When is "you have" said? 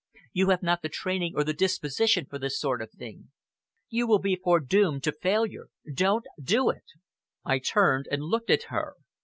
0.33-0.63